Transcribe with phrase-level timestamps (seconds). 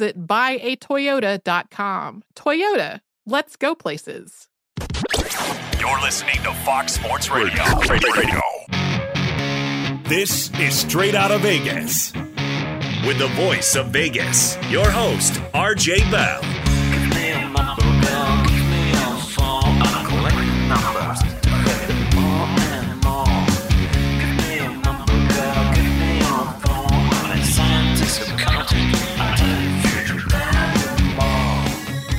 [0.00, 2.22] buyatoyota.com.
[2.34, 4.48] Toyota, let's go places.
[5.78, 7.62] You're listening to Fox Sports Radio.
[7.88, 8.12] Radio.
[8.14, 8.40] Radio.
[10.08, 12.12] This is Straight Out of Vegas.
[13.06, 16.40] With the voice of Vegas, your host, RJ Bell.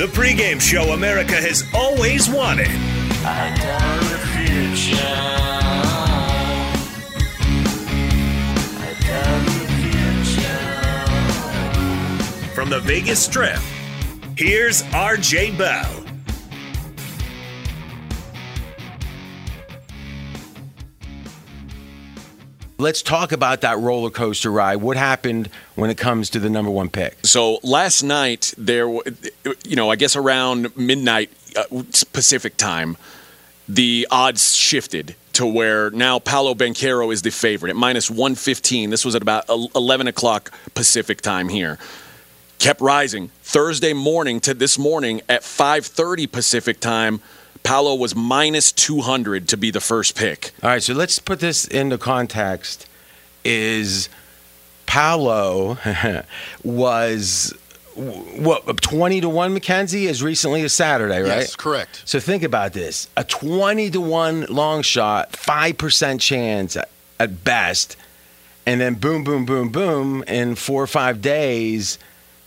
[0.06, 2.68] The pregame show America has always wanted.
[12.54, 13.58] From the Vegas Strip,
[14.38, 16.05] here's RJ Bell.
[22.78, 24.78] Let's talk about that roller coaster ride.
[24.78, 27.18] What happened when it comes to the number one pick?
[27.24, 32.98] So last night there, you know, I guess around midnight uh, Pacific time,
[33.70, 38.90] the odds shifted to where now Paolo Banchero is the favorite at minus 115.
[38.90, 41.78] This was at about 11 o'clock Pacific time here.
[42.60, 43.30] Kept rising.
[43.42, 47.22] Thursday morning to this morning at 5:30 Pacific time,
[47.66, 50.54] Paolo was minus 200 to be the first pick.
[50.64, 52.88] All right, so let's put this into context.
[53.44, 54.08] Is
[54.86, 55.78] Paolo
[56.64, 57.54] was
[57.96, 61.40] what 20 to 1 Mackenzie as recently as Saturday, right?
[61.40, 62.04] Yes, correct.
[62.06, 63.08] So think about this.
[63.18, 66.78] A 20 to 1 long shot, 5% chance
[67.20, 67.98] at best.
[68.68, 71.98] And then boom boom boom boom in 4 or 5 days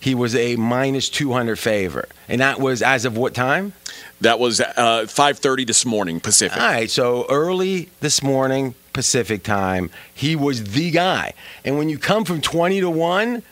[0.00, 2.06] he was a minus 200 favor.
[2.28, 3.72] And that was as of what time?
[4.20, 6.60] That was uh, 5:30 this morning Pacific.
[6.60, 11.34] All right, so early this morning Pacific time, he was the guy.
[11.64, 13.42] And when you come from 20 to 1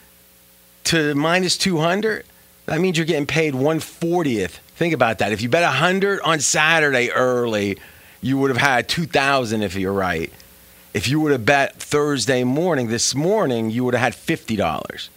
[0.85, 2.25] to minus 200,
[2.65, 4.59] that means you're getting paid 140th.
[4.75, 5.31] Think about that.
[5.31, 7.77] If you bet 100 on Saturday early,
[8.21, 10.31] you would have had 2000 if you're right.
[10.93, 15.09] If you would have bet Thursday morning, this morning, you would have had $50.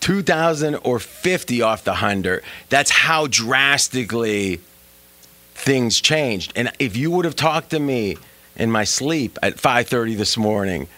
[0.00, 2.42] 2000 or 50 off the 100.
[2.68, 4.60] That's how drastically
[5.54, 6.52] things changed.
[6.56, 8.16] And if you would have talked to me
[8.56, 10.88] in my sleep at 5:30 this morning,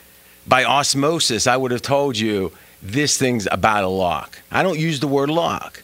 [0.47, 2.53] by osmosis I would have told you
[2.83, 4.39] this thing's about a lock.
[4.51, 5.83] I don't use the word lock.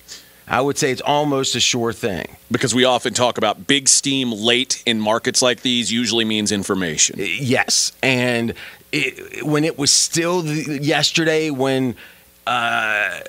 [0.51, 2.37] I would say it's almost a sure thing.
[2.51, 7.17] Because we often talk about big steam late in markets like these usually means information.
[7.19, 7.93] Yes.
[8.03, 8.55] And
[8.91, 11.95] it, when it was still the, yesterday when
[12.49, 13.21] uh,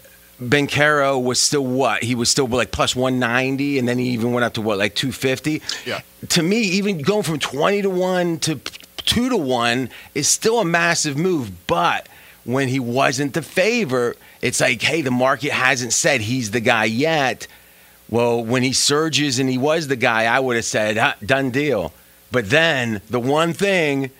[0.42, 2.04] Banchero was still what?
[2.04, 4.96] He was still like plus 190, and then he even went up to what, like
[4.96, 5.62] 250?
[5.86, 6.02] Yeah.
[6.30, 10.66] To me, even going from 20 to 1 to 2 to 1 is still a
[10.66, 11.68] massive move.
[11.68, 12.08] But
[12.46, 16.86] when he wasn't the favorite, it's like, hey, the market hasn't said he's the guy
[16.86, 17.48] yet.
[18.10, 21.94] Well, when he surges and he was the guy, I would have said, done deal.
[22.32, 24.12] But then the one thing,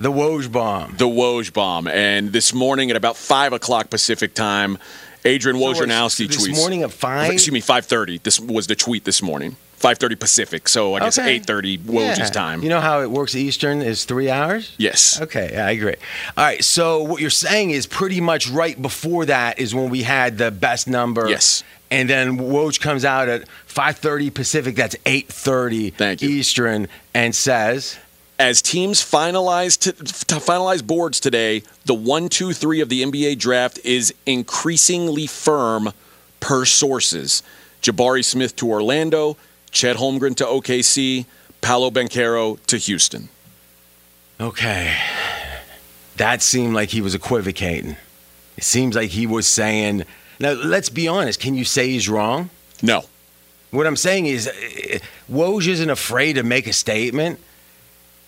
[0.00, 0.94] the Woj bomb.
[0.96, 1.86] The Woj bomb.
[1.86, 4.78] And this morning at about 5 o'clock Pacific time,
[5.24, 6.56] Adrian So Wojnarowski this tweets.
[6.56, 7.30] morning at 5?
[7.32, 8.22] Excuse me, 5.30.
[8.22, 9.56] This was the tweet this morning.
[9.78, 10.68] 5.30 Pacific.
[10.68, 11.38] So I guess Okay.
[11.40, 12.26] 8.30 Woj's Yeah.
[12.30, 12.62] time.
[12.62, 14.72] You know how it works Eastern is three hours?
[14.78, 15.18] Yes.
[15.22, 15.94] Okay, yeah, I agree.
[16.36, 20.02] All right, so what you're saying is pretty much right before that is when we
[20.02, 21.28] had the best number.
[21.30, 21.62] Yes.
[21.90, 24.76] And then Woj comes out at 5:30 Pacific.
[24.76, 26.28] That's 8:30 Thank you.
[26.28, 27.96] Eastern, and says,
[28.40, 33.38] as teams finalize to, to finalize boards today, the one, two, three of the NBA
[33.38, 35.92] draft is increasingly firm
[36.40, 37.42] per sources.
[37.82, 39.36] Jabari Smith to Orlando,
[39.72, 41.26] Chet Holmgren to OKC,
[41.60, 43.28] Paolo Banchero to Houston.
[44.40, 44.96] "Okay."
[46.16, 47.96] That seemed like he was equivocating.
[48.56, 50.04] It seems like he was saying,
[50.38, 51.40] "Now, let's be honest.
[51.40, 52.48] Can you say he's wrong?"
[52.80, 53.04] No.
[53.70, 54.98] What I'm saying is, eh,
[55.30, 57.38] Woj isn't afraid to make a statement.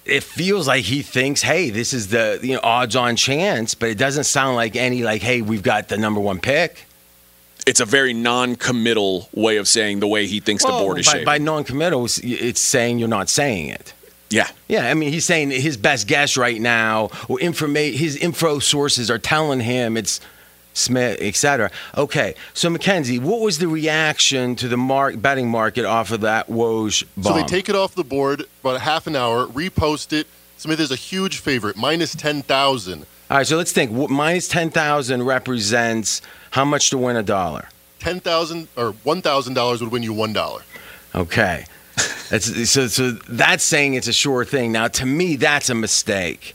[0.05, 3.99] It feels like he thinks, "Hey, this is the you know odds-on chance," but it
[3.99, 6.87] doesn't sound like any like, "Hey, we've got the number one pick."
[7.67, 11.13] It's a very non-committal way of saying the way he thinks the board is by,
[11.13, 11.25] shaped.
[11.27, 13.93] by non-committal, it's- it's saying you're not saying it.
[14.31, 14.49] yeah.
[14.67, 19.11] Yeah, I mean, he's saying his best guess right now, or informa- his info sources
[19.11, 20.21] are telling him it's
[20.75, 21.71] Smith, etc.
[21.97, 26.49] Okay, so Mackenzie, what was the reaction to the mark, betting market off of that
[26.49, 27.25] Woj bomb?
[27.25, 30.27] So they take it off the board about a half an hour, repost it.
[30.57, 33.07] Smith is a huge favorite, minus 10,000.
[33.31, 33.91] All right, so let's think.
[33.91, 36.21] What- Minus ten thousand represents
[36.51, 37.69] how much to win a dollar?
[38.01, 40.63] 10,000 or $1,000 would win you $1.
[41.15, 41.65] Okay,
[42.31, 42.87] that's so.
[42.89, 44.73] So that's saying it's a sure thing.
[44.73, 46.55] Now, to me, that's a mistake.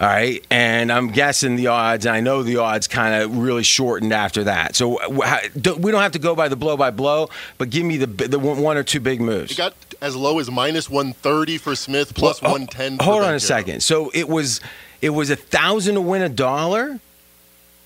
[0.00, 2.04] All right, and I'm guessing the odds.
[2.04, 4.74] And I know the odds kind of really shortened after that.
[4.74, 7.84] So how- don't- we don't have to go by the blow by blow, but give
[7.84, 9.52] me the the one or two big moves.
[9.52, 13.22] It got as low as minus 130 for Smith, plus Well, ho- 110 for Hold
[13.22, 13.82] on a second.
[13.84, 14.60] So it was
[15.00, 16.98] it was a thousand to win a dollar.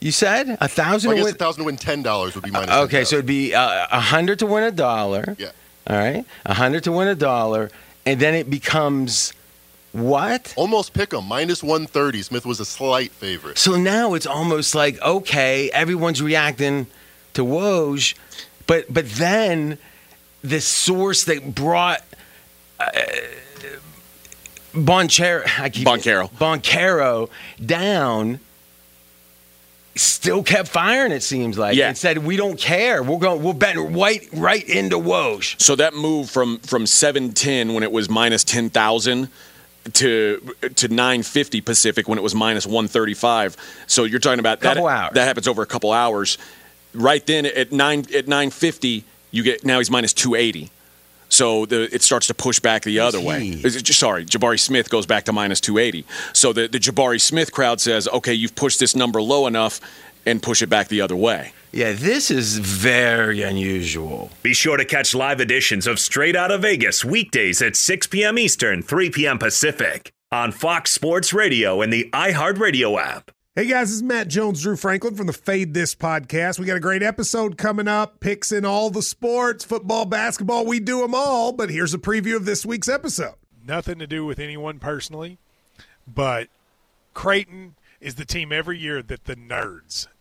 [0.01, 1.33] You said a thousand I to guess win.
[1.35, 4.47] 1,000 to win $10 would be minus Okay, so it'd be uh, a hundred to
[4.47, 5.35] win a dollar.
[5.39, 5.49] Yeah.
[5.89, 7.71] All right, a hundred to win a dollar,
[8.07, 9.33] and then it becomes
[9.99, 10.53] what?
[10.57, 12.23] Almost pick 'em, minus 130.
[12.23, 13.59] Smith was a slight favorite.
[13.59, 16.87] So now it's almost like okay, everyone's reacting
[17.35, 18.15] to Woj,
[18.67, 19.79] but but then
[20.43, 22.03] the source that brought
[22.81, 22.87] uh,
[24.75, 26.31] Boncero, I keep Boncaro.
[26.33, 27.31] Boncaro
[27.65, 28.41] down.
[29.97, 31.11] Still kept firing.
[31.11, 31.89] It seems like Yeah.
[31.89, 33.03] and said we don't care.
[33.03, 33.43] We're going.
[33.43, 35.61] We're betting right right into Woj.
[35.61, 39.29] So that move from from 710 when it was minus 10,000
[39.95, 43.57] to to 950 Pacific when it was minus 135.
[43.87, 45.15] So you're talking about Couple that hours.
[45.15, 46.39] that happens over a couple hours.
[46.95, 50.71] Right then at 9 at 950 you get now he's minus 280.
[51.31, 53.41] So the, it starts to push back the other way.
[53.41, 53.63] he?
[53.67, 56.07] Is it- Sorry, Jabari Smith goes back to minus 280.
[56.33, 59.79] So the, the Jabari Smith crowd says, okay, you've pushed this number low enough
[60.29, 61.53] and push it back the other way.
[61.73, 64.31] Yeah, this is very unusual.
[64.43, 68.39] Be sure to catch live editions of Straight Out of Vegas weekdays at 6 p.m.
[68.39, 69.39] Eastern, 3 p.m.
[69.39, 73.31] Pacific on Fox Sports Radio and the iHeartRadio app.
[73.57, 76.61] Hey guys, this is Matt Jones, Drew Franklin from the Fade This podcast.
[76.61, 80.79] We got a great episode coming up, picks in all the sports, football, basketball, we
[80.79, 81.51] do them all.
[81.53, 83.35] But here's a preview of this week's episode.
[83.67, 85.39] Nothing to do with anyone personally,
[86.07, 86.49] but
[87.15, 90.07] Creighton is the team every year that the nerds,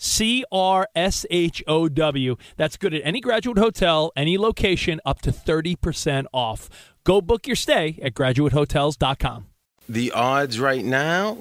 [0.00, 2.36] C R S H O W.
[2.56, 6.70] That's good at any graduate hotel, any location, up to 30% off.
[7.04, 9.46] Go book your stay at graduatehotels.com.
[9.88, 11.36] The odds right now,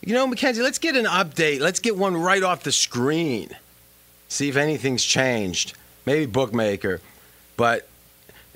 [0.00, 1.60] you know, Mackenzie, let's get an update.
[1.60, 3.50] Let's get one right off the screen.
[4.28, 5.74] See if anything's changed.
[6.06, 7.00] Maybe bookmaker,
[7.56, 7.88] but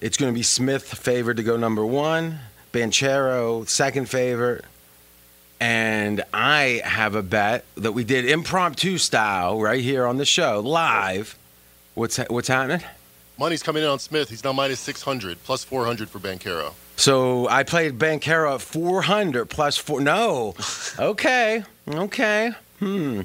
[0.00, 2.38] it's going to be Smith favored to go number one,
[2.72, 4.64] Banchero second favorite,
[5.62, 10.58] and I have a bet that we did impromptu style right here on the show
[10.58, 11.38] live.
[11.94, 12.84] What's what's happening?
[13.38, 14.28] Money's coming in on Smith.
[14.28, 16.72] He's now minus 600, plus 400 for Banchero.
[16.96, 20.00] So I played Banchero at 400 plus four.
[20.00, 20.54] No.
[20.98, 21.62] Okay.
[21.88, 22.50] Okay.
[22.80, 23.20] Hmm.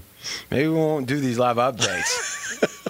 [0.52, 2.36] Maybe we won't do these live updates.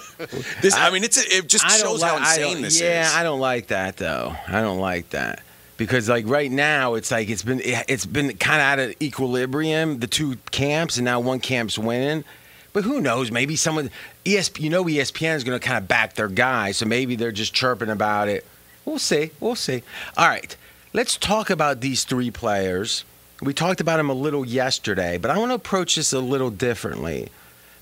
[0.60, 3.02] This, I, mean, it's it just I shows how like- I insane don't- this yeah,
[3.06, 3.12] is.
[3.12, 4.34] Yeah, I don't like that though.
[4.48, 5.42] I don't like that
[5.78, 10.00] because like right now it's like it's been it's been kind of out of equilibrium
[10.00, 12.24] the two camps and now one camp's winning.
[12.74, 13.30] But who knows?
[13.30, 13.90] Maybe someone
[14.26, 17.32] ESP you know ESPN is going to kind of back their guy, so maybe they're
[17.32, 18.44] just chirping about it.
[18.84, 19.30] We'll see.
[19.40, 19.82] We'll see.
[20.16, 20.54] All right,
[20.92, 23.04] let's talk about these three players.
[23.40, 26.50] We talked about them a little yesterday, but I want to approach this a little
[26.50, 27.28] differently.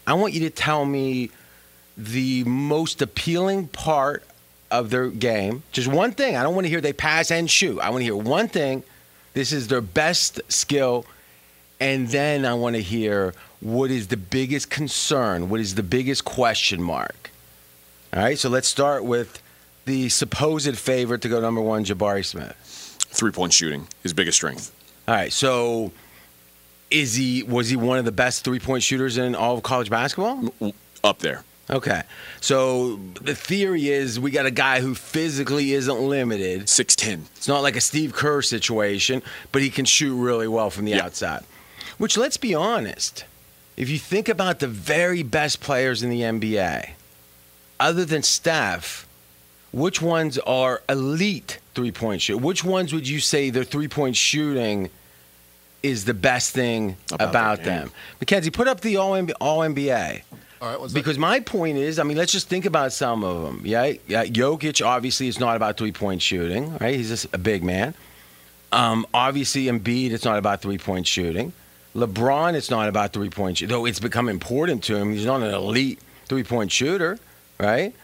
[0.07, 1.31] I want you to tell me
[1.97, 4.23] the most appealing part
[4.71, 5.63] of their game.
[5.73, 6.37] Just one thing.
[6.37, 7.79] I don't want to hear they pass and shoot.
[7.81, 8.83] I want to hear one thing.
[9.35, 11.07] This is their best skill.
[11.79, 15.49] And then I want to hear what is the biggest concern?
[15.49, 17.31] What is the biggest question mark?
[18.15, 19.43] All right, so let's start with
[19.85, 22.55] the supposed favorite to go number one, Jabari Smith.
[23.09, 24.75] Three point shooting, his biggest strength.
[25.09, 25.93] All right, so
[26.91, 29.91] is he was he one of the best three point shooters in all of college
[29.91, 30.53] basketball?
[31.03, 31.45] Up there.
[31.69, 32.03] Okay.
[32.41, 36.63] So the theory is we got a guy who physically isn't limited.
[36.63, 37.23] 6'10.
[37.37, 41.01] It's not like a Steve Kerr situation, but he can shoot really well from the
[41.01, 41.43] outside.
[41.99, 43.25] Which let's be honest,
[43.77, 46.91] if you think about the very best players in the NBA,
[47.81, 49.07] other than Steph,
[49.73, 52.39] which ones are elite three point shoot?
[52.39, 54.91] Which ones would you say their three point shooting
[55.83, 57.91] is the best thing About about, them?
[58.21, 60.23] Mackenzie, put up the all NBA.
[60.61, 60.93] All right.
[60.93, 63.63] Because my point is, I mean, let's just think about some of them.
[63.65, 64.25] Yeah, yeah.
[64.25, 66.95] Jokic obviously is not about three point shooting, right?
[66.95, 67.95] He's just a big man.
[68.73, 71.53] Um, obviously, Embiid, it's not about three point shooting.
[71.95, 75.13] LeBron, it's not about three point shooting, though it's become important to him.
[75.13, 77.19] He's not an elite three point shooter,
[77.59, 77.95] right?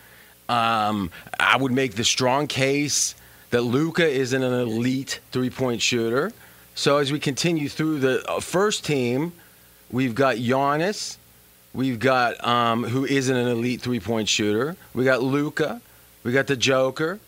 [0.49, 3.15] Um, I would make the strong case
[3.51, 6.33] that Luka isn't an elite three point shooter.
[6.75, 9.33] So as we continue through the uh, first team,
[9.91, 11.19] we've got Giannis,
[11.75, 14.77] we've got um, who isn't an elite three point shooter.
[14.95, 15.81] We got Luka,
[16.25, 17.19] we got the Joker,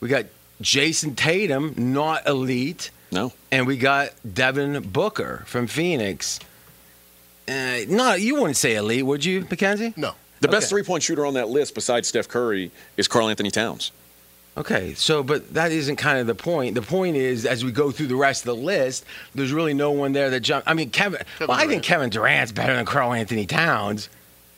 [0.00, 0.26] we got
[0.60, 2.90] Jayson Tatum, not elite.
[3.12, 3.32] No.
[3.52, 6.40] And we got Devin Booker from Phoenix.
[7.48, 9.96] Uh, no, you wouldn't say elite, would you, McKenzie?
[9.96, 10.14] No.
[10.40, 13.92] The best three point shooter on that list, besides Steph Curry, is Karl-Anthony Towns.
[14.56, 16.74] Okay, so but that isn't kind of the point.
[16.74, 19.90] The point is, as we go through the rest of the list, there's really no
[19.90, 20.64] one there that jump.
[20.66, 21.20] I mean, Kevin.
[21.40, 24.08] well, I think Kevin Durant's better than Karl-Anthony Towns.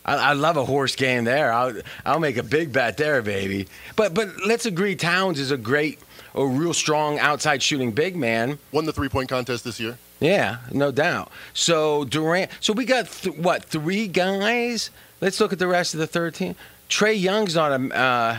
[0.04, 1.52] I, I love a horse game there.
[1.52, 1.74] I'll
[2.06, 3.66] I'll make a big bet there, baby.
[3.96, 5.98] But but let's agree, Towns is a great,
[6.34, 8.58] a real strong outside shooting big man.
[8.70, 9.98] Won the three point contest this year.
[10.20, 11.30] Yeah, no doubt.
[11.54, 12.52] So Durant.
[12.60, 14.90] So we got th- what three guys?
[15.20, 16.54] Let's look at the rest of the thirteen.
[16.88, 17.94] Trae Young's not a.
[17.96, 18.38] Uh,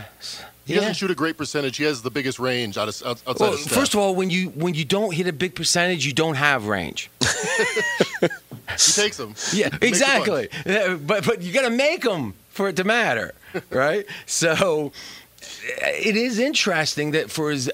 [0.69, 1.77] He doesn't shoot a great percentage.
[1.77, 3.73] He has the biggest range out of, out- outside Well, of Steph.
[3.73, 6.67] first of all, when you when you don't hit a big percentage, you don't have
[6.67, 7.09] range.
[8.21, 9.35] he takes them.
[9.53, 10.49] Yeah, a exactly.
[10.65, 13.33] Yeah, But but you got to make them for it to matter,
[13.69, 14.05] right?
[14.25, 14.91] so
[15.81, 17.69] it is interesting that for as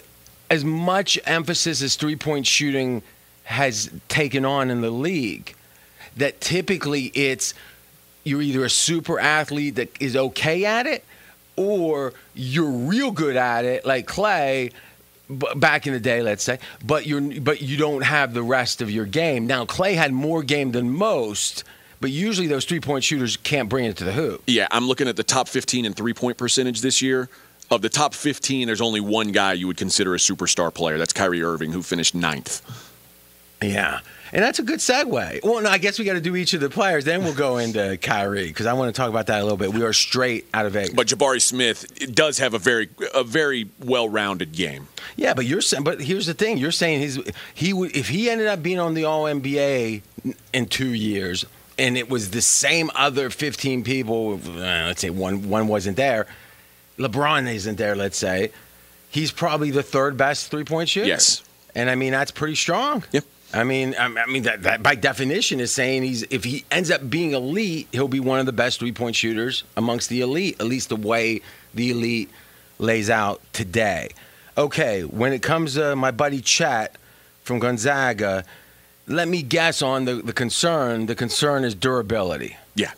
[0.49, 3.01] as much emphasis as three point shooting
[3.43, 5.55] has taken on in the league,
[6.17, 7.53] that typically it's
[8.23, 11.03] you're either a super athlete that is okay at it,
[11.55, 14.71] or you're real good at it, like Klay.
[15.29, 18.81] b- Back in the day, let's say, but you're but you don't have the rest
[18.81, 19.47] of your game.
[19.47, 21.63] Now Klay had more game than most,
[22.01, 24.43] but usually those three point shooters can't bring it to the hoop.
[24.47, 27.29] Yeah, I'm looking at the top 15 in three point percentage this year.
[27.71, 30.99] Of the top 15, there's only one guy you would consider a superstar player.
[30.99, 32.61] That's Kyrie Irving, who finished ninth.
[33.59, 34.01] Yeah.
[34.33, 35.43] And that's a good segue.
[35.43, 37.05] Well, no, I guess we got to do each of the players.
[37.05, 39.73] Then we'll go into Kyrie because I want to talk about that a little bit.
[39.73, 40.93] We are straight out of Vegas.
[40.93, 44.87] But Jabari Smith does have a very a very well-rounded game.
[45.15, 47.19] Yeah, but you're saying, but here's the thing: you're saying he's
[47.53, 50.01] he would if he ended up being on the All NBA
[50.53, 51.45] in two years,
[51.77, 54.33] and it was the same other 15 people.
[54.45, 56.27] uh, let's say one one wasn't there.
[56.97, 57.95] LeBron isn't there.
[57.95, 58.51] Let's say
[59.09, 61.07] he's probably the third best three point shooter.
[61.07, 61.43] Yes.
[61.75, 63.03] and I mean that's pretty strong.
[63.11, 63.23] Yep.
[63.55, 67.09] I mean, I mean that, that by definition is saying he's if he ends up
[67.09, 70.65] being elite, he'll be one of the best three point shooters amongst the elite, at
[70.65, 71.41] least the way
[71.73, 72.29] the elite
[72.79, 74.09] lays out today.
[74.57, 76.97] Okay, when it comes to my buddy Chet
[77.43, 78.43] from Gonzaga,
[79.07, 81.05] let me guess on the, the concern.
[81.05, 82.57] The concern is durability.
[82.75, 82.91] Yeah,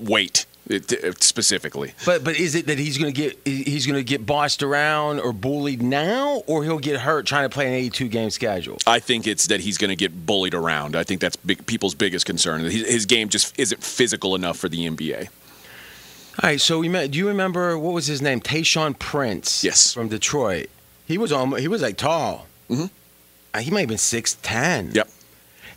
[0.00, 1.92] weight it- specifically.
[2.04, 5.20] But but is it that he's going to get he's going to get bossed around
[5.20, 8.78] or bullied now, or he'll get hurt trying to play an 82 game schedule?
[8.86, 10.96] I think it's that he's going to get bullied around.
[10.96, 12.62] I think that's big, people's biggest concern.
[12.62, 15.28] His, his game just isn't physical enough for the NBA.
[16.40, 17.10] All right, so we met.
[17.10, 18.40] Do you remember what was his name?
[18.40, 19.64] Tayshaun Prince.
[19.64, 20.66] Yes, from Detroit.
[21.06, 21.56] He was on.
[21.56, 22.46] He was like tall.
[22.70, 22.86] Mm-hmm.
[23.54, 24.92] Uh, he might have been six ten.
[24.92, 25.08] Yep.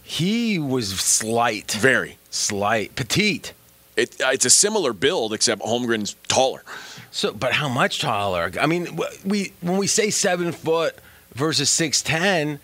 [0.04, 1.72] He was slight.
[1.72, 3.54] Very slight, petite.
[4.02, 6.64] It, it's a similar build, except Holmgren's taller.
[7.12, 8.52] So, but how much taller?
[8.60, 10.96] I mean, we when we say seven foot
[11.36, 12.60] versus six ten,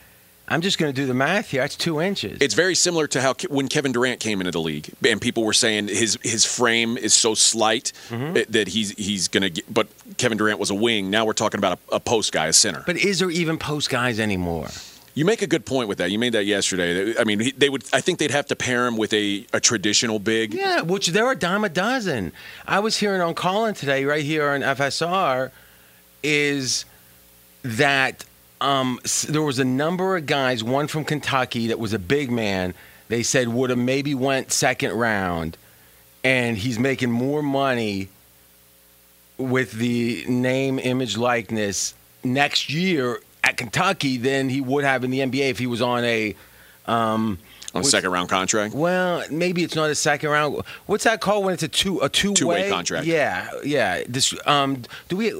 [0.47, 1.59] I'm just going to do the math here.
[1.61, 2.37] That's two inches.
[2.41, 5.43] It's very similar to how Ke- when Kevin Durant came into the league, and people
[5.43, 8.51] were saying his his frame is so slight Mm-hmm.
[8.51, 9.71] that he's he's going to get.
[9.73, 11.09] But Kevin Durant was a wing.
[11.09, 12.83] Now we're talking about a, a post guy, a center.
[12.85, 14.69] But is there even post guys anymore?
[15.17, 16.11] You make a good point with that.
[16.11, 17.17] You made that yesterday.
[17.17, 17.83] I mean, they would.
[17.91, 20.53] I think they'd have to pair him with a, a traditional big.
[20.53, 22.33] Yeah, which there are dime a dozen.
[22.67, 25.49] I was hearing on Colin today, right here on FSR,
[26.21, 26.85] is
[27.63, 28.25] that
[28.61, 32.75] um, there was a number of guys, one from Kentucky that was a big man.
[33.07, 35.57] They said would have maybe went second round,
[36.23, 38.09] and he's making more money
[39.39, 45.19] with the name, image, likeness next year at Kentucky than he would have in the
[45.19, 46.35] NBA if he was on a
[46.85, 47.37] um,
[47.73, 48.73] On a second round contract.
[48.73, 50.61] well, maybe it's not a second round.
[50.85, 53.05] What's that called when it's a two a two Two-way contract.
[53.05, 54.03] Yeah, yeah.
[54.07, 55.33] This um, do we?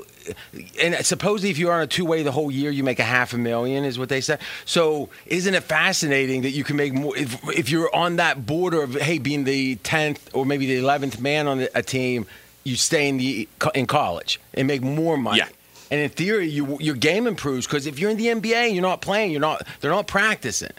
[0.81, 3.31] And supposedly, if you're on a two way the whole year, you make a half
[3.33, 4.39] a million, is what they said.
[4.65, 8.83] So, isn't it fascinating that you can make more if, if you're on that border
[8.83, 12.25] of hey being the tenth or maybe the eleventh man on a team,
[12.65, 15.37] you stay in the in college and make more money.
[15.37, 15.47] Yeah.
[15.89, 18.81] And in theory, you, your game improves because if you're in the NBA and you're
[18.81, 20.71] not playing, you're not they're not practicing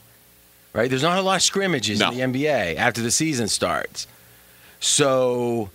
[0.74, 0.90] right?
[0.90, 2.10] There's not a lot of scrimmages No.
[2.10, 4.06] in the NBA after the season starts.
[4.80, 5.70] So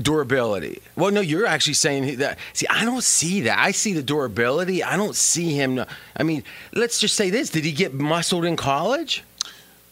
[0.00, 0.80] durability.
[0.96, 2.38] Well, no, you're actually saying that.
[2.52, 3.58] See, I don't see that.
[3.58, 4.82] I see the durability.
[4.82, 5.84] I don't see him.
[6.16, 9.22] I mean, let's just say this: Did he get muscled in college?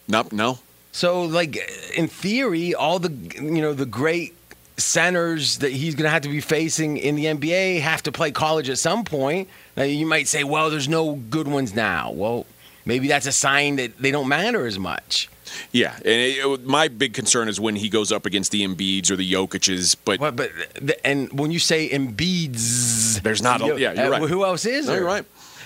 [0.09, 0.59] Nope, no.
[0.93, 1.57] So, like
[1.97, 4.35] in theory, all the you know the great
[4.77, 8.31] centers that he's going to have to be facing in the NBA have to play
[8.31, 9.49] college at some point.
[9.77, 12.11] Now, you might say, well, there's no good ones now.
[12.13, 12.47] Well,
[12.85, 15.29] maybe that's a sign that they don't matter as much.
[15.71, 19.17] Yeah, and it, my big concern is when he goes up against the Embiids or
[19.17, 19.95] the Jokic's.
[19.95, 24.21] But But, but the, and when you say Embiid's, There's not a- yeah, you're uh,
[24.21, 24.31] right.
[24.31, 25.01] Who else is No, there?
[25.01, 25.25] you're right.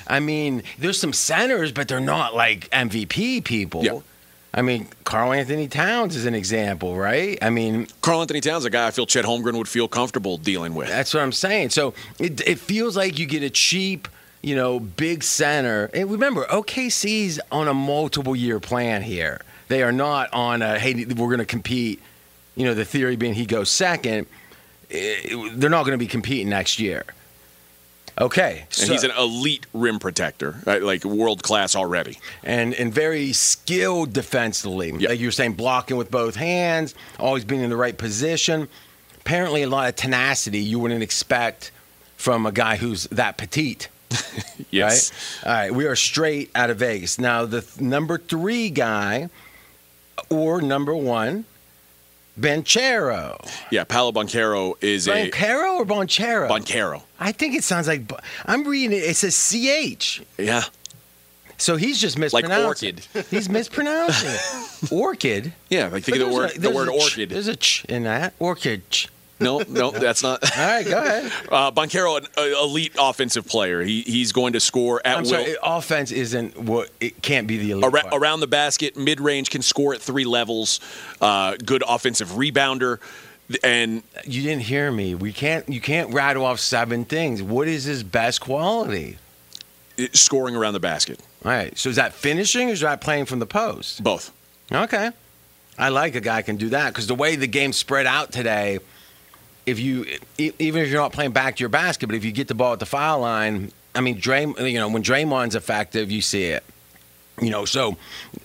[0.08, 3.84] I mean, there's some centers, but they're not like MVP people.
[3.84, 4.00] Yeah.
[4.56, 7.36] I mean, Karl-Anthony Towns is an example, right?
[7.42, 10.88] I mean, Karl-Anthony Towns, a guy I feel Chet Holmgren would feel comfortable dealing with.
[10.88, 11.70] That's what I'm saying.
[11.70, 14.08] So it, it feels like you get a cheap,
[14.42, 15.90] you know, big center.
[15.92, 19.42] And remember, OKC's on a multiple year plan here.
[19.68, 22.00] They are not on a, hey, we're going to compete.
[22.54, 24.26] You know, the theory being he goes second.
[24.90, 27.04] Eh, They're not going to be competing next year.
[28.18, 28.60] Okay.
[28.62, 30.82] And so- he's an elite rim protector, right?
[30.82, 32.18] like world class already.
[32.42, 34.92] and and very skilled defensively.
[34.92, 38.68] Like you were saying, blocking with both hands, always being in the right position.
[39.20, 41.72] Apparently, a lot of tenacity you wouldn't expect
[42.16, 43.88] from a guy who's that petite.
[44.70, 45.12] Yes.
[45.44, 45.50] Right?
[45.50, 45.74] All right.
[45.74, 47.18] We are straight out of Vegas.
[47.18, 49.28] Now, the th- number three guy
[50.28, 51.44] or number one,
[52.38, 53.38] Banchero.
[53.70, 56.48] Yeah, Paolo Boncaro is a Boncaro or Bonchero?
[56.48, 57.02] Boncaro.
[57.18, 58.10] I think it sounds like
[58.44, 59.02] I'm reading it.
[59.02, 60.22] It says CH.
[60.38, 60.62] Yeah.
[61.58, 63.00] So he's just Like orchid.
[63.30, 64.90] He's mispronouncing.
[64.90, 65.54] Orchid.
[65.70, 67.30] Yeah, like think But of the word a- the word a ch- orchid.
[67.30, 68.90] There's a ch in that orchid.
[68.90, 69.08] ch.
[69.38, 70.42] No, no, that's not.
[70.58, 71.32] All right, go ahead.
[71.50, 73.82] Uh, Boncaro, an uh, elite offensive player.
[73.82, 75.30] He he's going to score at I'm will.
[75.30, 75.56] sorry.
[75.62, 77.92] Offense isn't what it can't be the elite.
[77.92, 78.06] Part.
[78.12, 80.80] around the basket, mid range, can score at three levels.
[81.20, 82.98] Uh, good offensive rebounder,
[83.62, 85.14] and you didn't hear me.
[85.14, 85.68] We can't.
[85.68, 87.42] You can't rattle off seven things.
[87.42, 89.18] What is his best quality?
[90.12, 91.20] scoring around the basket.
[91.44, 91.76] All right.
[91.78, 94.02] So is that finishing or is that playing from the post?
[94.02, 94.32] Both.
[94.70, 95.10] Okay.
[95.78, 98.78] I like a guy can do that because the way the game spread out today,
[99.66, 100.06] if you
[100.38, 102.72] even if you're not playing back to your basket, but if you get the ball
[102.72, 106.64] at the foul line, I mean, Dray, you know, when Draymond's effective, you see it.
[107.40, 107.96] You know, so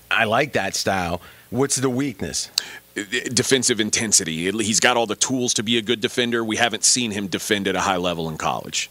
[0.10, 1.22] I like that style.
[1.50, 2.50] What's the weakness?
[2.96, 4.52] Defensive intensity.
[4.52, 6.44] He's got all the tools to be a good defender.
[6.44, 8.90] We haven't seen him defend at a high level in college.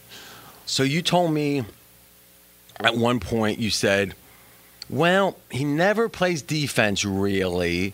[0.65, 1.65] So you told me
[2.79, 4.15] at one point you said,
[4.89, 7.93] well, he never plays defense really,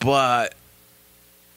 [0.00, 0.54] but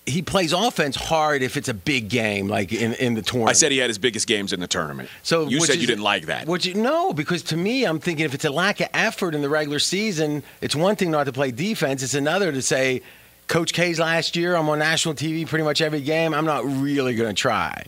[0.06, 3.50] he plays offense hard if it's a big game, like in, in the tournament.
[3.52, 5.10] I said he had his biggest games in the tournament.
[5.24, 6.46] So you said is- you didn't like that.
[6.48, 7.14] Would you no?
[7.14, 10.44] Because to me, I'm thinking if it's a lack of effort in the regular season,
[10.62, 12.04] it's one thing not to play defense.
[12.04, 13.02] It's another to say,
[13.48, 16.34] Coach K's last year, I'm on national TV pretty much every game.
[16.34, 17.86] I'm not really going to try.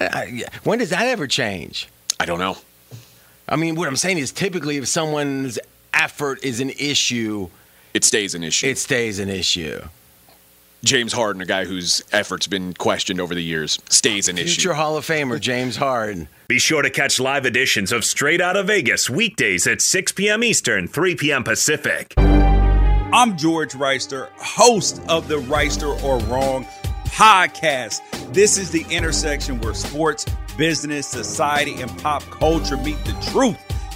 [0.00, 1.88] I, I, when does that ever change?
[2.18, 2.56] I don't know.
[3.48, 5.58] I mean, what I'm saying is typically if someone's
[5.92, 7.50] effort is an issue,
[7.92, 8.66] it stays an issue.
[8.66, 9.80] It stays an issue.
[10.84, 14.46] James Harden, a guy whose effort's been questioned over the years, stays an issue.
[14.46, 16.28] Future Hall of Famer James Harden.
[16.46, 20.44] Be sure to catch live editions of Straight Out of Vegas weekdays at 6 p.m.
[20.44, 21.42] Eastern, 3 p.m.
[21.42, 22.14] Pacific.
[22.18, 26.66] I'm George Wrighster, host of the Wrighster or Wrong
[27.06, 28.00] podcast.
[28.34, 30.26] This is the intersection where sports,
[30.58, 33.56] business, society, and pop culture meet the truth.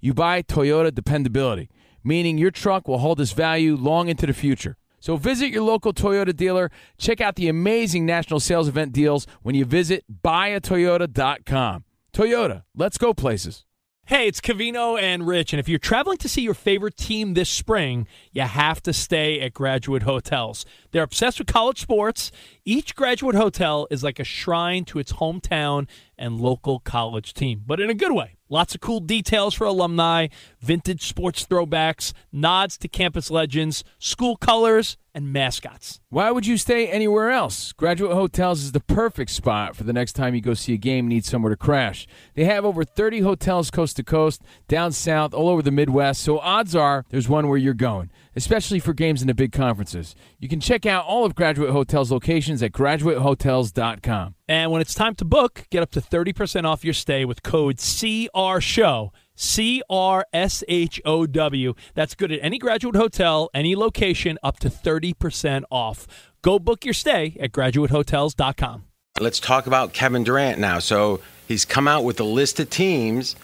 [0.00, 1.68] you buy Toyota dependability,
[2.04, 4.76] meaning your truck will hold its value long into the future.
[5.00, 6.70] So visit your local Toyota dealer.
[6.98, 11.84] Check out the amazing national sales event deals when you visit buyatoyota.com.
[12.12, 13.64] Toyota, let's go places.
[14.08, 17.50] Hey, it's Covino and Rich, and if you're traveling to see your favorite team this
[17.50, 20.64] spring, you have to stay at Graduate Hotels.
[20.92, 22.32] They're obsessed with college sports.
[22.70, 27.80] Each Graduate Hotel is like a shrine to its hometown and local college team, but
[27.80, 28.36] in a good way.
[28.50, 30.28] Lots of cool details for alumni,
[30.60, 36.00] vintage sports throwbacks, nods to campus legends, school colors, and mascots.
[36.10, 37.72] Why would you stay anywhere else?
[37.72, 41.06] Graduate Hotels is the perfect spot for the next time you go see a game
[41.06, 42.06] and need somewhere to crash.
[42.34, 46.38] They have over 30 hotels coast to coast, down south, all over the Midwest, so
[46.38, 50.14] odds are there's one where you're going, especially for games in the big conferences.
[50.38, 54.34] You can check out all of Graduate Hotels locations at graduatehotels.com.
[54.48, 57.76] And when it's time to book, get up to 30% off your stay with code
[57.76, 59.10] CRSHOW.
[59.40, 61.74] C R S H O W.
[61.94, 66.08] That's good at any graduate hotel, any location, up to 30% off.
[66.42, 68.84] Go book your stay at graduatehotels.com.
[69.20, 70.80] Let's talk about Kevin Durant now.
[70.80, 73.36] So he's come out with a list of teams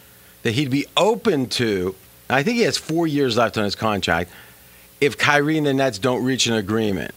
[0.42, 1.94] that he'd be open to.
[2.28, 4.30] I think he has four years left on his contract
[5.00, 7.14] if Kyrie and the Nets don't reach an agreement.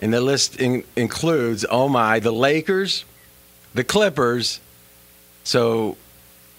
[0.00, 3.04] And the list in- includes, oh my, the Lakers,
[3.74, 4.60] the Clippers.
[5.44, 5.96] So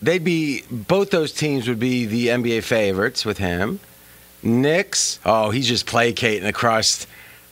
[0.01, 3.79] they'd be, both those teams would be the NBA favorites with him.
[4.41, 7.05] Knicks, oh, he's just placating across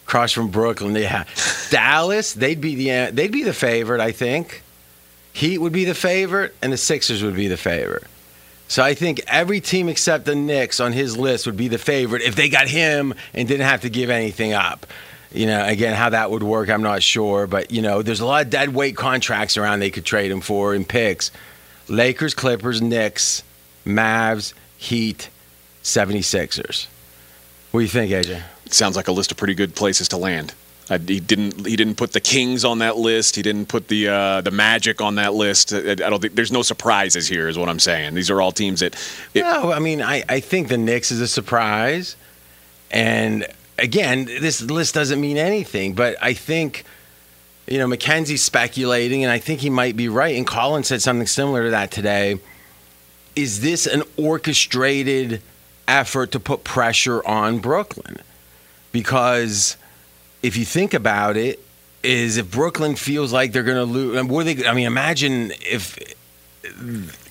[0.06, 0.96] across from Brooklyn.
[0.96, 1.26] Yeah,
[1.70, 4.64] Dallas, they'd be the they'd be the favorite, I think.
[5.34, 8.06] Heat would be the favorite, and the Sixers would be the favorite.
[8.70, 12.22] So I think every team except the Knicks on his list would be the favorite
[12.22, 14.88] if they got him and didn't have to give anything up.
[15.32, 17.48] You know, again, how that would work, I'm not sure.
[17.48, 20.42] But, you know, there's a lot of dead weight contracts around they could trade him
[20.42, 21.32] for in picks.
[21.90, 23.44] Lakers, Clippers, Knicks,
[23.86, 25.30] Mavs, Heat,
[25.84, 26.88] 76ers.
[27.72, 28.42] What do you think, AJ?
[28.70, 30.54] Sounds like a list of pretty good places to land.
[30.90, 31.66] Uh, he didn't.
[31.66, 33.36] He didn't put the Kings on that list.
[33.36, 35.74] He didn't put the uh, the Magic on that list.
[35.74, 37.50] I, I don't think there's no surprises here.
[37.50, 38.16] Is what I'm saying.
[38.16, 38.96] These are all teams that.
[39.34, 42.16] It, no, I mean, I, I think the Knicks is a surprise.
[42.90, 43.46] And
[43.80, 46.84] again, this list doesn't mean anything, but I think,
[47.68, 50.36] you know, McKenzie's speculating, and I think he might be right.
[50.36, 52.40] And Colin said something similar to that today.
[53.36, 55.42] Is this an orchestrated
[55.88, 58.18] effort to put pressure on Brooklyn?
[58.92, 59.78] Because
[60.42, 61.60] if you think about it,
[62.04, 64.66] is if Brooklyn feels like they're going to lose, are they?
[64.66, 66.00] I mean, imagine if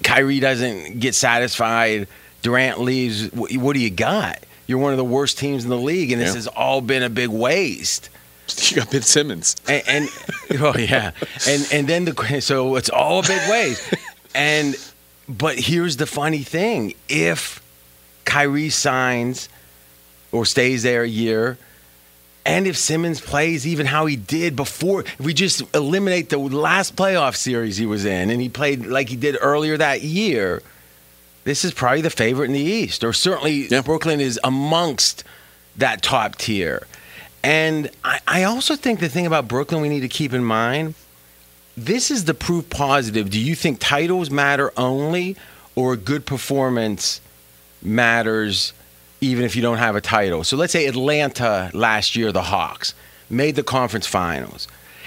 [0.02, 2.08] Kyrie doesn't get satisfied,
[2.42, 3.32] Durant leaves.
[3.32, 4.40] What do you got?
[4.66, 6.34] You're one of the worst teams in the league, and this Yeah.
[6.36, 8.08] has all been a big waste.
[8.70, 10.08] You got Ben Simmons, and, and
[10.60, 11.10] oh yeah,
[11.48, 13.92] and and then the so it's all a big waste.
[14.36, 14.76] and
[15.28, 17.60] but here's the funny thing: if
[18.24, 19.48] Kyrie signs
[20.30, 21.58] or stays there a year,
[22.44, 26.94] and if Simmons plays even how he did before, if we just eliminate the last
[26.94, 30.62] playoff series he was in, and he played like he did earlier that year,
[31.46, 35.22] this is probably the favorite in the East, or certainly Brooklyn is amongst
[35.76, 36.88] that top tier.
[37.44, 40.96] And I, I also think the thing about Brooklyn we need to keep in mind
[41.76, 43.30] this is the proof positive.
[43.30, 45.36] Do you think titles matter only,
[45.76, 47.20] or a good performance
[47.82, 48.72] matters
[49.20, 50.42] even if you don't have a title?
[50.42, 52.94] So let's say Atlanta last year, the Hawks,
[53.30, 54.66] made the conference finals.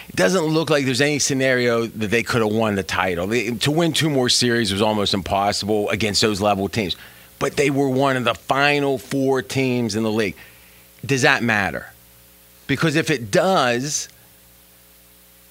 [0.10, 3.28] It doesn't look like there's any scenario that they could have won the title.
[3.28, 6.96] They, to win two more series was almost impossible against those level teams.
[7.38, 10.36] But they were one of the final four teams in the league.
[11.06, 11.94] Does that matter?
[12.68, 14.10] Because if it does,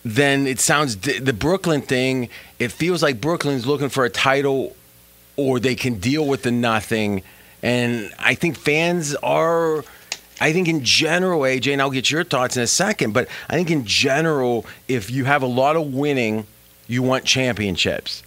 [0.04, 2.28] then it sounds the Brooklyn thing.
[2.58, 4.76] It feels like Brooklyn's looking for a title
[5.36, 7.22] or they can deal with the nothing.
[7.62, 9.84] And I think fans are.
[10.40, 13.54] I think in general, AJ, and I'll get your thoughts in a second, but I
[13.54, 16.46] think in general, if you have a lot of winning,
[16.86, 18.22] you want championships.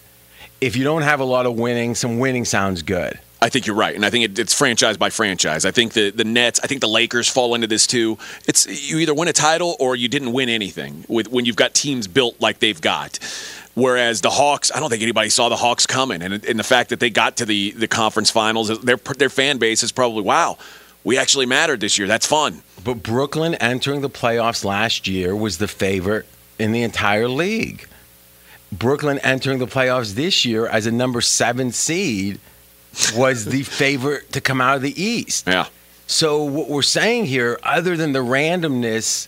[0.60, 3.19] If you don't have a lot of winning, some winning sounds good.
[3.43, 5.65] I think you're right, and I think it, it's franchise by franchise.
[5.65, 8.19] I think the the Nets, I think the Lakers fall into this too.
[8.47, 11.06] It's you either win a title or you didn't win anything.
[11.08, 13.17] With when you've got teams built like they've got.
[13.74, 16.89] Whereas the Hawks, I don't think anybody saw the Hawks coming, and, and the fact
[16.89, 20.58] that they got to the, the conference finals, their their fan base is probably wow,
[21.03, 22.07] we actually mattered this year.
[22.07, 22.61] That's fun.
[22.83, 26.25] But Brooklyn entering the playoffs last year was the favorite
[26.59, 27.87] in the entire league.
[28.71, 32.39] Brooklyn entering the playoffs this year as a number seven seed
[33.15, 35.47] was the favorite to come out of the East.
[35.47, 35.67] Yeah.
[36.07, 39.27] So what we're saying here, other than the randomness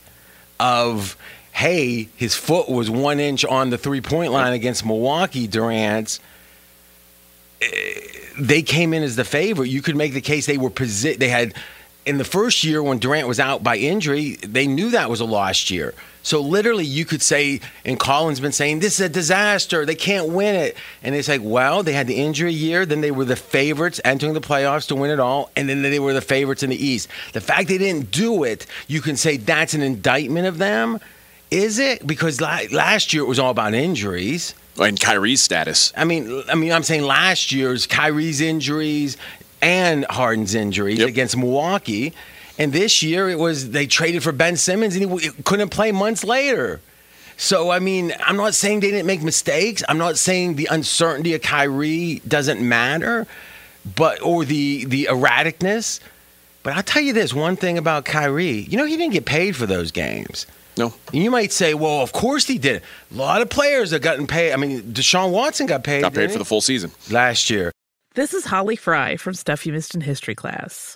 [0.60, 1.18] of,
[1.52, 6.20] hey, his foot was one inch on the three point line against Milwaukee, Durant.
[8.40, 9.70] They came in as the favorite.
[9.70, 11.54] You could make the case they were posi- They had
[12.06, 15.26] in the first year when Durant was out by injury, they knew that was a
[15.26, 15.94] lost year.
[16.22, 19.86] So literally, you could say, and Colin's been saying, this is a disaster.
[19.86, 20.78] They can't win it.
[21.02, 24.34] And it's like, well, they had the injury year, then they were the favorites entering
[24.34, 27.10] the playoffs to win it all, and then they were the favorites in the East.
[27.34, 31.00] The fact they didn't do it, you can say that's an indictment of them.
[31.52, 32.08] Is it?
[32.08, 34.56] Because last year it was all about injuries.
[34.80, 35.94] And Kyrie's status.
[35.96, 39.18] I mean, I mean, I'm saying last year's Kyrie's injuries
[39.62, 42.14] and Harden's injuries against Milwaukee,
[42.58, 46.24] and this year it was they traded for Ben Simmons and he couldn't play months
[46.24, 46.82] later.
[47.38, 49.84] So I mean, I'm not saying they didn't make mistakes.
[49.88, 53.28] I'm not saying the uncertainty of Kyrie doesn't matter,
[53.96, 56.00] but or the the erraticness.
[56.64, 58.62] But I'll tell you this one thing about Kyrie.
[58.70, 60.48] You know, he didn't get paid for those games.
[60.78, 60.94] No.
[61.14, 62.82] And you might say, well, of course he did.
[63.12, 64.54] A lot of players have gotten paid.
[64.54, 66.02] I mean, Deshaun Watson got paid.
[66.02, 66.38] Got paid for he?
[66.40, 66.92] the full season.
[67.12, 67.72] last year.
[68.16, 70.96] This is Holly Fry from Stuff You Missed in History class.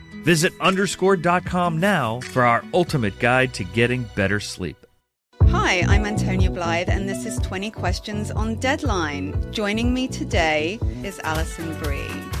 [0.21, 4.77] Visit underscored.com now for our ultimate guide to getting better sleep.
[5.49, 9.51] Hi, I'm Antonia Blythe, and this is 20 Questions on Deadline.
[9.51, 12.40] Joining me today is Alison Brie.